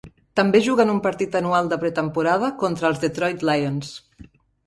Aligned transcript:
També 0.39 0.61
juguen 0.67 0.93
un 0.93 1.01
partit 1.07 1.35
anual 1.39 1.69
de 1.73 1.77
pretemporada 1.83 2.49
contra 2.65 2.89
els 2.91 3.03
Detroit 3.05 3.47
Lions. 3.51 3.93